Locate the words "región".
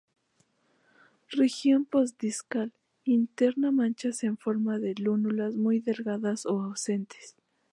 1.29-1.85